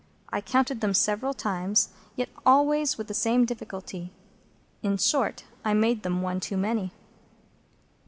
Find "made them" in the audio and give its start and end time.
5.75-6.23